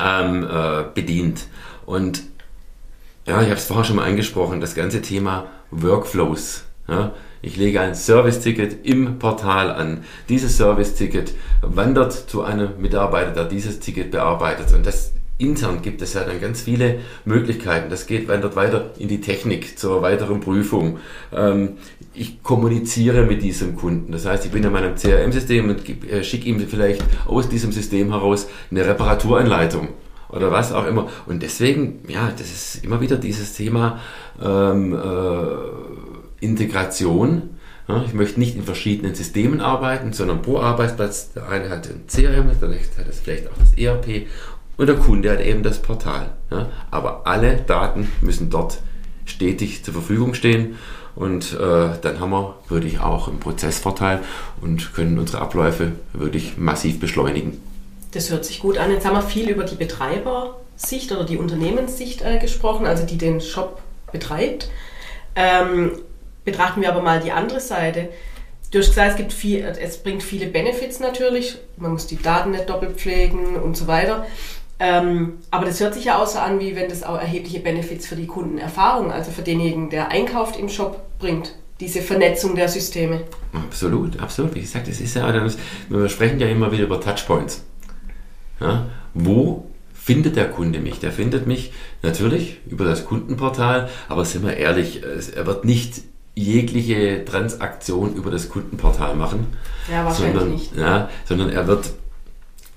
ähm, 0.00 0.44
äh, 0.48 0.84
bedient. 0.94 1.48
Und 1.84 2.22
ja, 3.26 3.40
ich 3.40 3.48
habe 3.48 3.56
es 3.56 3.64
vorher 3.64 3.84
schon 3.84 3.96
mal 3.96 4.08
angesprochen, 4.08 4.60
das 4.60 4.76
ganze 4.76 5.02
Thema 5.02 5.48
Workflows. 5.72 6.62
Ja, 6.86 7.12
ich 7.42 7.56
lege 7.56 7.80
ein 7.80 7.94
Service-Ticket 7.94 8.86
im 8.86 9.18
Portal 9.18 9.70
an. 9.70 10.04
Dieses 10.28 10.56
Service-Ticket 10.56 11.34
wandert 11.60 12.12
zu 12.12 12.42
einem 12.42 12.80
Mitarbeiter, 12.80 13.32
der 13.32 13.44
dieses 13.44 13.80
Ticket 13.80 14.12
bearbeitet. 14.12 14.72
Und 14.72 14.86
das 14.86 15.12
intern 15.38 15.82
gibt 15.82 16.00
es 16.02 16.14
ja 16.14 16.22
dann 16.22 16.40
ganz 16.40 16.62
viele 16.62 17.00
Möglichkeiten. 17.24 17.90
Das 17.90 18.06
geht 18.06 18.28
wandert 18.28 18.54
weiter 18.54 18.90
in 18.98 19.08
die 19.08 19.20
Technik 19.20 19.76
zur 19.78 20.02
weiteren 20.02 20.40
Prüfung. 20.40 20.98
Ähm, 21.32 21.78
ich 22.14 22.42
kommuniziere 22.42 23.24
mit 23.24 23.42
diesem 23.42 23.76
Kunden. 23.76 24.12
Das 24.12 24.24
heißt, 24.24 24.44
ich 24.44 24.52
bin 24.52 24.62
in 24.62 24.72
meinem 24.72 24.94
CRM-System 24.94 25.68
und 25.68 25.88
äh, 26.10 26.22
schicke 26.22 26.48
ihm 26.48 26.60
vielleicht 26.60 27.02
aus 27.26 27.48
diesem 27.48 27.72
System 27.72 28.10
heraus 28.10 28.48
eine 28.70 28.86
Reparaturanleitung 28.86 29.88
oder 30.28 30.52
was 30.52 30.72
auch 30.72 30.86
immer. 30.86 31.08
Und 31.26 31.42
deswegen, 31.42 32.00
ja, 32.08 32.30
das 32.30 32.52
ist 32.52 32.84
immer 32.84 33.00
wieder 33.00 33.16
dieses 33.16 33.54
Thema 33.54 33.98
ähm, 34.40 34.94
äh, 34.94 36.21
Integration. 36.42 37.50
Ich 38.06 38.14
möchte 38.14 38.38
nicht 38.38 38.56
in 38.56 38.62
verschiedenen 38.62 39.14
Systemen 39.14 39.60
arbeiten, 39.60 40.12
sondern 40.12 40.40
pro 40.40 40.58
Arbeitsplatz, 40.58 41.32
der 41.32 41.48
eine 41.48 41.68
hat 41.68 41.88
ein 41.88 42.04
CRM, 42.06 42.50
der 42.60 42.68
nächste 42.68 43.04
hat 43.04 43.12
vielleicht 43.12 43.48
auch 43.48 43.58
das 43.58 43.76
ERP 43.76 44.26
und 44.76 44.86
der 44.86 44.96
Kunde 44.96 45.30
hat 45.30 45.40
eben 45.40 45.62
das 45.62 45.80
Portal. 45.80 46.30
Aber 46.90 47.26
alle 47.26 47.56
Daten 47.56 48.10
müssen 48.20 48.50
dort 48.50 48.78
stetig 49.24 49.84
zur 49.84 49.94
Verfügung 49.94 50.34
stehen 50.34 50.76
und 51.14 51.52
äh, 51.54 51.90
dann 52.00 52.20
haben 52.20 52.30
wir 52.30 52.56
wirklich 52.68 53.00
auch 53.00 53.28
einen 53.28 53.40
Prozessvorteil 53.40 54.20
und 54.60 54.94
können 54.94 55.18
unsere 55.18 55.42
Abläufe 55.42 55.92
wirklich 56.12 56.56
massiv 56.56 57.00
beschleunigen. 57.00 57.60
Das 58.12 58.30
hört 58.30 58.44
sich 58.44 58.60
gut 58.60 58.78
an. 58.78 58.90
Jetzt 58.90 59.06
haben 59.06 59.14
wir 59.14 59.22
viel 59.22 59.48
über 59.48 59.64
die 59.64 59.74
Betreibersicht 59.74 61.12
oder 61.12 61.24
die 61.24 61.36
Unternehmenssicht 61.36 62.22
äh, 62.22 62.38
gesprochen, 62.38 62.86
also 62.86 63.04
die 63.04 63.18
den 63.18 63.40
Shop 63.40 63.80
betreibt. 64.10 64.70
Ähm, 65.34 65.92
betrachten 66.44 66.80
wir 66.82 66.90
aber 66.90 67.02
mal 67.02 67.20
die 67.20 67.32
andere 67.32 67.60
Seite. 67.60 68.08
Du 68.70 68.78
hast 68.78 68.88
gesagt, 68.88 69.10
es, 69.10 69.16
gibt 69.16 69.32
viel, 69.32 69.64
es 69.64 69.98
bringt 69.98 70.22
viele 70.22 70.46
Benefits 70.46 70.98
natürlich. 70.98 71.58
Man 71.76 71.92
muss 71.92 72.06
die 72.06 72.20
Daten 72.20 72.52
nicht 72.52 72.68
doppelt 72.70 72.96
pflegen 72.96 73.56
und 73.56 73.76
so 73.76 73.86
weiter. 73.86 74.26
Ähm, 74.78 75.34
aber 75.50 75.66
das 75.66 75.78
hört 75.78 75.94
sich 75.94 76.06
ja 76.06 76.20
auch 76.20 76.26
so 76.26 76.38
an, 76.38 76.58
wie 76.58 76.74
wenn 76.74 76.88
das 76.88 77.02
auch 77.02 77.18
erhebliche 77.18 77.60
Benefits 77.60 78.06
für 78.06 78.16
die 78.16 78.26
Kundenerfahrung, 78.26 79.12
also 79.12 79.30
für 79.30 79.42
denjenigen, 79.42 79.90
der 79.90 80.10
einkauft 80.10 80.58
im 80.58 80.68
Shop, 80.68 81.02
bringt. 81.18 81.54
diese 81.80 82.00
Vernetzung 82.00 82.54
der 82.56 82.68
Systeme. 82.68 83.24
Absolut, 83.52 84.18
absolut. 84.20 84.54
Wie 84.54 84.60
gesagt, 84.60 84.88
es 84.88 85.00
ist 85.00 85.14
ja, 85.14 85.32
wir 85.88 86.08
sprechen 86.08 86.40
ja 86.40 86.48
immer 86.48 86.72
wieder 86.72 86.84
über 86.84 87.00
Touchpoints. 87.00 87.64
Ja, 88.60 88.86
wo 89.14 89.66
findet 89.92 90.36
der 90.36 90.50
Kunde 90.50 90.80
mich? 90.80 90.98
Der 91.00 91.12
findet 91.12 91.46
mich 91.46 91.72
natürlich 92.02 92.58
über 92.66 92.84
das 92.84 93.04
Kundenportal, 93.04 93.88
aber 94.08 94.24
sind 94.24 94.44
wir 94.44 94.56
ehrlich, 94.56 95.02
er 95.36 95.46
wird 95.46 95.64
nicht 95.64 96.02
jegliche 96.34 97.24
Transaktion 97.24 98.14
über 98.14 98.30
das 98.30 98.48
Kundenportal 98.48 99.14
machen. 99.14 99.46
Ja, 99.90 100.04
wahrscheinlich 100.04 100.38
sondern, 100.38 100.52
nicht. 100.52 100.76
Ja, 100.76 101.08
sondern 101.26 101.50
er 101.50 101.66
wird 101.66 101.92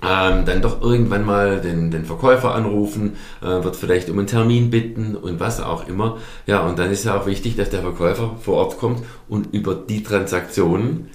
ähm, 0.02 0.44
dann 0.44 0.60
doch 0.60 0.82
irgendwann 0.82 1.24
mal 1.24 1.60
den, 1.60 1.90
den 1.90 2.04
Verkäufer 2.04 2.54
anrufen, 2.54 3.16
äh, 3.40 3.46
wird 3.46 3.76
vielleicht 3.76 4.10
um 4.10 4.18
einen 4.18 4.26
Termin 4.26 4.70
bitten 4.70 5.16
und 5.16 5.40
was 5.40 5.60
auch 5.60 5.88
immer. 5.88 6.18
Ja, 6.46 6.60
und 6.60 6.78
dann 6.78 6.90
ist 6.90 7.04
ja 7.04 7.18
auch 7.18 7.26
wichtig, 7.26 7.56
dass 7.56 7.70
der 7.70 7.80
Verkäufer 7.80 8.36
vor 8.40 8.56
Ort 8.56 8.78
kommt 8.78 9.02
und 9.28 9.54
über 9.54 9.74
die 9.74 10.02
Transaktionen 10.02 11.08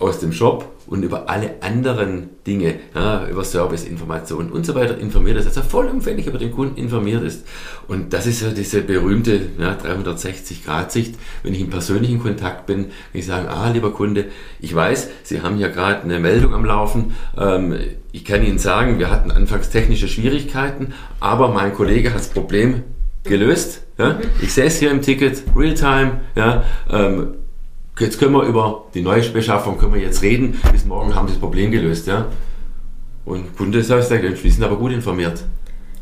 aus 0.00 0.18
dem 0.18 0.32
Shop 0.32 0.66
und 0.86 1.04
über 1.04 1.28
alle 1.28 1.62
anderen 1.62 2.30
Dinge, 2.46 2.76
ja, 2.94 3.28
über 3.28 3.44
Serviceinformationen 3.44 4.50
und 4.50 4.64
so 4.66 4.74
weiter 4.74 4.98
informiert 4.98 5.36
ist, 5.36 5.46
also 5.46 5.62
vollumfänglich 5.62 6.26
über 6.26 6.38
den 6.38 6.50
Kunden 6.50 6.76
informiert 6.78 7.22
ist. 7.22 7.46
Und 7.86 8.12
das 8.12 8.26
ist 8.26 8.40
ja 8.40 8.50
diese 8.50 8.80
berühmte 8.80 9.40
ja, 9.58 9.74
360-Grad-Sicht. 9.74 11.16
Wenn 11.42 11.54
ich 11.54 11.60
im 11.60 11.70
persönlichen 11.70 12.18
Kontakt 12.18 12.66
bin, 12.66 12.84
kann 12.84 12.92
ich 13.12 13.26
sagen, 13.26 13.46
ah, 13.48 13.70
lieber 13.70 13.92
Kunde, 13.92 14.26
ich 14.58 14.74
weiß, 14.74 15.10
Sie 15.22 15.42
haben 15.42 15.56
hier 15.56 15.68
gerade 15.68 16.02
eine 16.02 16.18
Meldung 16.18 16.54
am 16.54 16.64
Laufen. 16.64 17.14
Ähm, 17.38 17.76
ich 18.10 18.24
kann 18.24 18.42
Ihnen 18.42 18.58
sagen, 18.58 18.98
wir 18.98 19.10
hatten 19.10 19.30
anfangs 19.30 19.68
technische 19.68 20.08
Schwierigkeiten, 20.08 20.94
aber 21.20 21.48
mein 21.48 21.74
Kollege 21.74 22.10
hat 22.10 22.18
das 22.18 22.30
Problem 22.30 22.82
gelöst. 23.24 23.82
Ja? 23.98 24.18
Ich 24.40 24.54
sehe 24.54 24.64
es 24.64 24.78
hier 24.78 24.90
im 24.90 25.02
Ticket, 25.02 25.44
Realtime. 25.54 26.22
Ja? 26.34 26.64
Ähm, 26.90 27.34
jetzt 28.00 28.18
können 28.18 28.32
wir 28.32 28.42
über 28.42 28.86
die 28.94 29.02
Neubeschaffung 29.02 29.78
können 29.78 29.94
wir 29.94 30.00
jetzt 30.00 30.22
reden. 30.22 30.60
Bis 30.72 30.84
morgen 30.84 31.14
haben 31.14 31.26
wir 31.26 31.32
das 31.32 31.40
Problem 31.40 31.70
gelöst, 31.70 32.06
ja. 32.06 32.26
Und 33.24 33.56
Kunde 33.56 33.82
sagt, 33.82 34.10
wir 34.10 34.52
sind 34.52 34.64
aber 34.64 34.76
gut 34.76 34.92
informiert. 34.92 35.44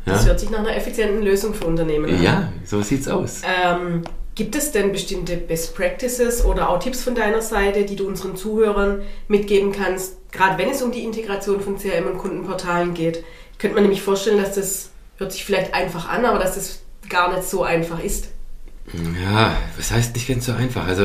Ja? 0.07 0.13
Das 0.13 0.27
hört 0.27 0.41
sich 0.41 0.51
nach 0.51 0.61
einer 0.61 0.75
effizienten 0.75 1.23
Lösung 1.23 1.53
für 1.53 1.67
Unternehmen 1.67 2.09
an. 2.09 2.23
Ja, 2.23 2.53
so 2.65 2.81
sieht 2.81 3.01
es 3.01 3.09
aus. 3.09 3.43
Ähm, 3.45 4.03
gibt 4.35 4.57
es 4.57 4.73
denn 4.73 4.93
bestimmte 4.93 5.37
Best 5.37 5.75
Practices 5.77 6.45
oder 6.45 6.71
auch 6.71 6.79
Tipps 6.79 7.03
von 7.03 7.15
deiner 7.15 7.43
Seite, 7.43 7.85
die 7.85 7.97
du 7.97 8.07
unseren 8.07 8.37
Zuhörern 8.37 9.03
mitgeben 9.27 9.73
kannst, 9.73 10.17
gerade 10.33 10.57
wenn 10.59 10.71
es 10.71 10.81
um 10.81 10.93
die 10.93 11.05
Integration 11.05 11.61
von 11.61 11.77
CRM 11.77 12.07
und 12.07 12.19
Kundenportalen 12.19 12.95
geht? 12.95 13.25
Ich 13.53 13.59
könnte 13.59 13.75
mir 13.75 13.83
nämlich 13.83 14.01
vorstellen, 14.01 14.41
dass 14.41 14.55
das 14.55 14.91
hört 15.19 15.33
sich 15.33 15.45
vielleicht 15.45 15.75
einfach 15.75 16.09
an, 16.09 16.25
aber 16.25 16.39
dass 16.39 16.55
das 16.55 16.81
gar 17.09 17.35
nicht 17.35 17.45
so 17.45 17.65
einfach 17.65 18.03
ist. 18.03 18.29
Ja, 19.23 19.57
was 19.77 19.91
heißt 19.91 20.15
nicht 20.15 20.29
ganz 20.29 20.47
so 20.47 20.53
einfach? 20.53 20.87
Also 20.87 21.05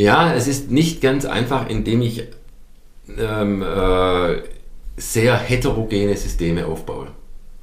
ja, 0.00 0.32
es 0.32 0.48
ist 0.48 0.70
nicht 0.70 1.02
ganz 1.02 1.26
einfach, 1.26 1.68
indem 1.68 2.00
ich 2.00 2.24
ähm, 3.18 3.62
äh, 3.62 4.36
sehr 4.96 5.36
heterogene 5.36 6.16
Systeme 6.16 6.64
aufbaue. 6.66 7.08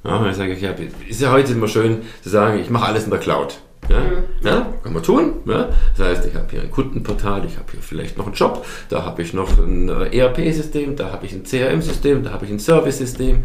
Ja, 0.04 0.24
ich 0.30 0.36
sage, 0.36 0.52
ich 0.52 0.64
hab, 0.64 0.78
ist 1.08 1.20
ja 1.20 1.32
heute 1.32 1.52
immer 1.52 1.66
schön 1.66 2.02
zu 2.22 2.28
sagen, 2.28 2.60
ich 2.60 2.70
mache 2.70 2.86
alles 2.86 3.04
in 3.04 3.10
der 3.10 3.18
Cloud. 3.18 3.58
Ja, 3.88 3.98
mhm. 3.98 4.22
ja 4.42 4.72
kann 4.84 4.92
man 4.92 5.02
tun. 5.02 5.32
Ja. 5.46 5.70
Das 5.96 6.06
heißt, 6.06 6.26
ich 6.26 6.34
habe 6.36 6.46
hier 6.48 6.62
ein 6.62 6.70
Kundenportal, 6.70 7.44
ich 7.44 7.56
habe 7.56 7.72
hier 7.72 7.82
vielleicht 7.82 8.16
noch 8.16 8.26
einen 8.26 8.36
Job, 8.36 8.64
da 8.88 9.04
habe 9.04 9.20
ich 9.22 9.32
noch 9.34 9.58
ein 9.58 9.88
äh, 9.88 10.16
ERP-System, 10.16 10.94
da 10.94 11.10
habe 11.10 11.26
ich 11.26 11.32
ein 11.32 11.42
CRM-System, 11.42 12.22
da 12.22 12.30
habe 12.30 12.44
ich 12.44 12.52
ein 12.52 12.60
Service-System. 12.60 13.44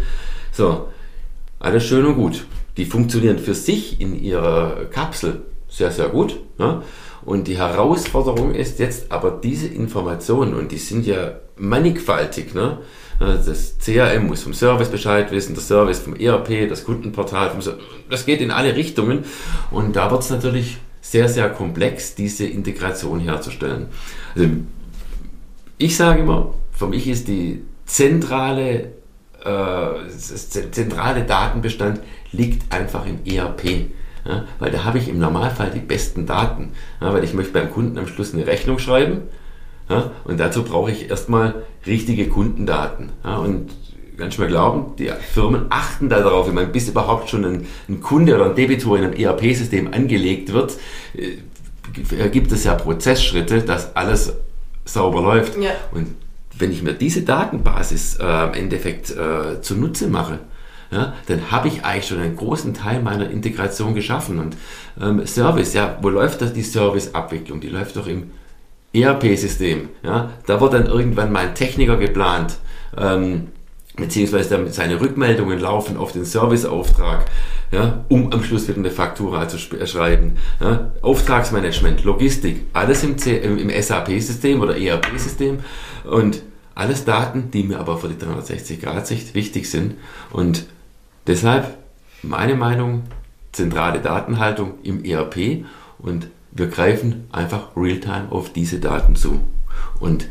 So, 0.52 0.90
alles 1.58 1.84
schön 1.84 2.06
und 2.06 2.16
gut. 2.16 2.46
Die 2.78 2.86
funktionieren 2.86 3.40
für 3.40 3.56
sich 3.56 4.00
in 4.00 4.22
ihrer 4.22 4.86
Kapsel 4.92 5.42
sehr, 5.68 5.90
sehr 5.90 6.10
gut. 6.10 6.40
Ja. 6.60 6.84
Und 7.26 7.48
die 7.48 7.58
Herausforderung 7.58 8.54
ist 8.54 8.80
jetzt 8.80 9.12
aber 9.12 9.32
diese 9.32 9.68
Informationen, 9.68 10.54
und 10.54 10.72
die 10.72 10.78
sind 10.78 11.06
ja 11.06 11.40
mannigfaltig, 11.58 12.54
ne? 12.54 12.80
Das 13.20 13.78
CRM 13.78 14.28
muss 14.28 14.44
vom 14.44 14.54
Service 14.54 14.90
Bescheid 14.90 15.32
wissen, 15.32 15.54
der 15.54 15.64
Service 15.64 16.00
vom 16.00 16.16
ERP, 16.16 16.68
das 16.68 16.84
Kundenportal, 16.84 17.52
das 18.10 18.26
geht 18.26 18.42
in 18.42 18.52
alle 18.52 18.76
Richtungen. 18.76 19.24
Und 19.72 19.96
da 19.96 20.12
wird 20.12 20.24
es 20.24 20.30
natürlich 20.30 20.78
sehr, 21.00 21.30
sehr 21.30 21.50
komplex, 21.50 22.16
diese 22.16 22.46
Integration 22.46 23.20
herzustellen. 23.20 23.88
Also 24.36 24.50
ich 25.78 25.96
sage 25.96 26.22
immer, 26.22 26.54
für 26.72 26.88
mich 26.88 27.08
ist 27.08 27.28
die 27.28 27.62
zentrale, 27.86 28.94
äh, 29.44 30.10
zentrale 30.72 31.24
Datenbestand 31.24 32.00
liegt 32.32 32.74
einfach 32.74 33.06
im 33.06 33.20
ERP. 33.26 33.92
Ja, 34.26 34.46
weil 34.60 34.72
da 34.72 34.86
habe 34.86 34.98
ich 34.98 35.10
im 35.10 35.20
Normalfall 35.20 35.72
die 35.72 35.80
besten 35.80 36.26
Daten. 36.26 36.72
Ja, 37.02 37.14
weil 37.14 37.24
ich 37.24 37.34
möchte 37.34 37.54
beim 37.54 37.72
Kunden 37.72 37.98
am 37.98 38.08
Schluss 38.08 38.34
eine 38.34 38.48
Rechnung 38.48 38.80
schreiben. 38.80 39.24
Ja, 39.90 40.12
und 40.24 40.40
dazu 40.40 40.64
brauche 40.64 40.92
ich 40.92 41.10
erstmal 41.10 41.56
richtige 41.86 42.28
Kundendaten. 42.30 43.10
und 43.24 43.70
ganz 44.18 44.38
mal 44.38 44.48
glauben, 44.48 44.96
die 44.98 45.10
Firmen 45.34 45.66
achten 45.70 46.08
da 46.08 46.20
darauf, 46.20 46.48
wenn 46.48 46.54
man 46.54 46.72
bis 46.72 46.88
überhaupt 46.88 47.30
schon 47.30 47.46
ein, 47.46 47.68
ein 47.90 48.02
Kunde 48.02 48.36
oder 48.36 48.46
ein 48.46 48.56
Debitor 48.56 48.98
in 48.98 49.06
einem 49.06 49.14
ERP-System 49.14 49.92
angelegt 49.94 50.54
wird, 50.54 50.78
äh, 51.16 52.30
gibt 52.30 52.52
es 52.52 52.64
ja 52.64 52.76
Prozessschritte, 52.76 53.62
dass 53.62 53.96
alles 53.96 54.34
sauber 54.86 55.22
läuft. 55.22 55.58
Und 55.92 56.16
wenn 56.58 56.72
ich 56.72 56.84
mir 56.84 56.94
diese 56.94 57.24
Datenbasis 57.24 58.18
äh, 58.18 58.44
im 58.48 58.54
Endeffekt 58.54 59.12
äh, 59.12 59.62
zunutze 59.62 60.08
mache, 60.08 60.40
ja, 60.94 61.14
dann 61.26 61.52
habe 61.52 61.68
ich 61.68 61.84
eigentlich 61.84 62.08
schon 62.08 62.20
einen 62.20 62.36
großen 62.36 62.74
Teil 62.74 63.02
meiner 63.02 63.30
Integration 63.30 63.96
geschaffen. 63.96 64.40
Und 64.40 64.56
ähm, 65.02 65.26
Service, 65.26 65.74
ja, 65.74 65.98
wo 66.02 66.10
läuft 66.10 66.42
das 66.42 66.54
die 66.54 66.62
Serviceabwicklung? 66.62 67.60
Die 67.62 67.70
läuft 67.70 67.96
doch 67.96 68.08
im 68.08 68.32
ERP-System. 68.94 69.90
Ja, 70.04 70.30
da 70.46 70.62
wird 70.62 70.74
dann 70.74 70.86
irgendwann 70.86 71.32
mein 71.32 71.56
Techniker 71.56 71.98
geplant. 71.98 72.58
Ähm, 72.96 73.48
beziehungsweise 73.96 74.50
damit 74.50 74.74
seine 74.74 75.00
Rückmeldungen 75.00 75.60
laufen 75.60 75.98
auf 75.98 76.12
den 76.12 76.26
Serviceauftrag, 76.26 77.26
ja, 77.72 78.04
um 78.10 78.32
am 78.32 78.44
Schluss 78.44 78.68
wieder 78.68 78.78
eine 78.78 78.92
Faktura 78.92 79.48
zu 79.48 79.58
äh, 79.76 79.88
schreiben. 79.88 80.38
Ja. 80.60 80.92
Auftragsmanagement, 81.02 82.04
Logistik, 82.04 82.66
alles 82.74 83.04
im, 83.04 83.16
im 83.58 83.70
SAP-System 83.70 84.62
oder 84.62 84.78
ERP-System 84.78 85.60
und 86.06 86.44
alles 86.76 87.06
Daten, 87.06 87.52
die 87.52 87.64
mir 87.64 87.80
aber 87.80 87.98
für 87.98 88.10
die 88.10 88.16
360-Grad-Sicht 88.16 89.36
wichtig 89.36 89.70
sind. 89.70 89.96
Und 90.32 90.66
Deshalb 91.28 91.78
meine 92.22 92.56
Meinung, 92.56 93.04
zentrale 93.52 94.00
Datenhaltung 94.00 94.74
im 94.84 95.04
ERP 95.06 95.66
und 96.00 96.28
wir 96.52 96.68
greifen 96.68 97.28
einfach 97.32 97.76
real-time 97.76 98.28
auf 98.30 98.52
diese 98.52 98.80
Daten 98.80 99.16
zu. 99.16 99.40
Und 100.00 100.28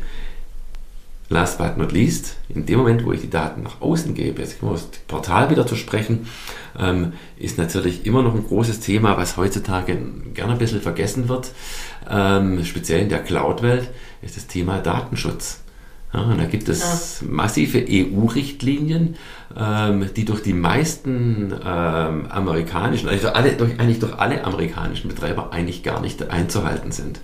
last 1.29 1.57
but 1.57 1.77
not 1.77 1.91
least, 1.91 2.37
in 2.47 2.65
dem 2.65 2.79
Moment, 2.79 3.05
wo 3.05 3.11
ich 3.11 3.21
die 3.21 3.29
Daten 3.29 3.63
nach 3.63 3.81
außen 3.81 4.13
gebe, 4.13 4.41
jetzt 4.41 4.59
kommen 4.59 4.73
wir 4.73 4.75
das 4.75 4.87
Portal 5.07 5.49
wieder 5.49 5.65
zu 5.65 5.75
sprechen, 5.75 6.27
ähm, 6.79 7.13
ist 7.37 7.57
natürlich 7.57 8.05
immer 8.05 8.21
noch 8.21 8.35
ein 8.35 8.45
großes 8.45 8.79
Thema, 8.79 9.17
was 9.17 9.35
heutzutage 9.35 9.97
gerne 10.33 10.53
ein 10.53 10.59
bisschen 10.59 10.81
vergessen 10.81 11.27
wird, 11.27 11.51
ähm, 12.09 12.63
speziell 12.63 13.01
in 13.01 13.09
der 13.09 13.23
Cloud-Welt, 13.23 13.89
ist 14.21 14.37
das 14.37 14.47
Thema 14.47 14.79
Datenschutz. 14.79 15.62
Ja, 16.13 16.35
da 16.35 16.45
gibt 16.45 16.69
es 16.69 17.21
ja. 17.21 17.27
massive 17.27 17.83
EU-Richtlinien, 17.89 19.15
ähm, 19.57 20.09
die 20.15 20.25
durch 20.25 20.43
die 20.43 20.53
meisten 20.53 21.51
ähm, 21.65 22.27
amerikanischen, 22.29 23.09
also 23.09 23.29
alle, 23.29 23.53
durch, 23.53 23.79
eigentlich 23.79 23.99
durch 23.99 24.13
alle 24.19 24.43
amerikanischen 24.45 25.09
Betreiber 25.09 25.51
eigentlich 25.51 25.81
gar 25.81 26.01
nicht 26.01 26.29
einzuhalten 26.29 26.91
sind. 26.91 27.19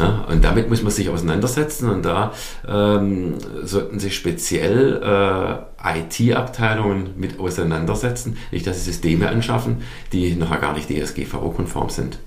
Ja, 0.00 0.26
und 0.28 0.42
damit 0.42 0.68
muss 0.68 0.82
man 0.82 0.90
sich 0.90 1.08
auseinandersetzen 1.08 1.88
und 1.88 2.04
da 2.04 2.32
ähm, 2.66 3.34
sollten 3.62 4.00
sich 4.00 4.16
speziell 4.16 5.00
äh, 5.00 5.98
IT-Abteilungen 6.00 7.10
mit 7.16 7.38
auseinandersetzen, 7.38 8.36
nicht 8.50 8.66
dass 8.66 8.78
sie 8.78 8.90
Systeme 8.90 9.28
anschaffen, 9.28 9.82
die 10.12 10.34
nachher 10.34 10.58
gar 10.58 10.72
nicht 10.72 10.88
DSGVO-konform 10.88 11.90
sind. 11.90 12.18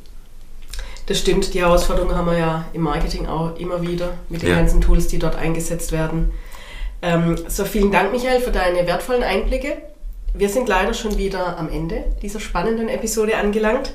Das 1.07 1.19
stimmt, 1.19 1.53
die 1.53 1.61
Herausforderung 1.61 2.13
haben 2.13 2.27
wir 2.27 2.37
ja 2.37 2.65
im 2.73 2.81
Marketing 2.81 3.27
auch 3.27 3.57
immer 3.57 3.81
wieder 3.81 4.15
mit 4.27 4.41
den 4.41 4.49
ja. 4.49 4.55
ganzen 4.55 4.81
Tools, 4.81 5.07
die 5.07 5.19
dort 5.19 5.37
eingesetzt 5.37 5.93
werden. 5.93 6.33
Ähm, 7.01 7.37
so, 7.47 7.63
vielen 7.63 7.93
Dank, 7.93 8.11
Michael, 8.11 8.41
für 8.41 8.51
deine 8.51 8.85
wertvollen 8.85 9.23
Einblicke. 9.23 9.77
Wir 10.33 10.49
sind 10.49 10.67
leider 10.67 10.93
schon 10.93 11.17
wieder 11.17 11.57
am 11.57 11.69
Ende 11.69 12.03
dieser 12.21 12.41
spannenden 12.41 12.89
Episode 12.89 13.37
angelangt. 13.37 13.93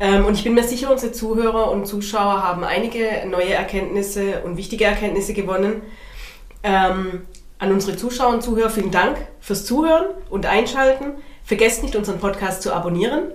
Ähm, 0.00 0.24
und 0.24 0.34
ich 0.34 0.42
bin 0.42 0.54
mir 0.54 0.64
sicher, 0.64 0.90
unsere 0.90 1.12
Zuhörer 1.12 1.70
und 1.70 1.86
Zuschauer 1.86 2.42
haben 2.42 2.64
einige 2.64 3.04
neue 3.30 3.54
Erkenntnisse 3.54 4.42
und 4.44 4.56
wichtige 4.56 4.84
Erkenntnisse 4.84 5.34
gewonnen. 5.34 5.82
Ähm, 6.64 7.22
an 7.60 7.70
unsere 7.70 7.96
Zuschauer 7.96 8.34
und 8.34 8.42
Zuhörer 8.42 8.70
vielen 8.70 8.90
Dank 8.90 9.16
fürs 9.40 9.64
Zuhören 9.64 10.06
und 10.28 10.46
Einschalten. 10.46 11.12
Vergesst 11.44 11.84
nicht, 11.84 11.94
unseren 11.94 12.18
Podcast 12.18 12.62
zu 12.62 12.72
abonnieren 12.72 13.30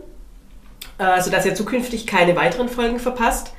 äh, 0.98 1.22
sodass 1.22 1.46
ihr 1.46 1.56
zukünftig 1.56 2.08
keine 2.08 2.36
weiteren 2.36 2.70
Folgen 2.70 3.00
verpasst. 3.00 3.54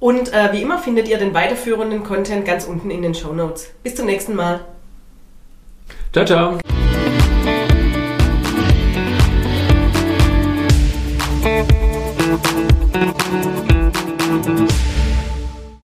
Und 0.00 0.32
äh, 0.32 0.52
wie 0.52 0.62
immer 0.62 0.78
findet 0.78 1.08
ihr 1.08 1.18
den 1.18 1.34
weiterführenden 1.34 2.02
Content 2.02 2.44
ganz 2.44 2.64
unten 2.64 2.90
in 2.90 3.02
den 3.02 3.14
Show 3.14 3.32
Notes. 3.32 3.70
Bis 3.82 3.94
zum 3.94 4.06
nächsten 4.06 4.34
Mal. 4.34 4.60
Ciao, 6.12 6.24
ciao. 6.24 6.58
Thank 11.42 11.82
Tschüss. 14.42 14.91